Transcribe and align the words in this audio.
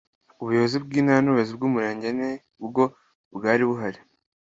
Ubuyobozi 0.41 0.77
bw’intara 0.85 1.19
n’ubuyobozi 1.21 1.53
bw’umurenge 1.57 2.07
nibwo 2.19 2.83
bwari 3.35 3.63
buhari 3.69 3.99